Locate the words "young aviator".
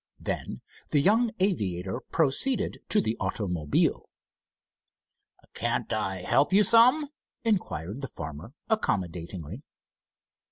0.99-1.99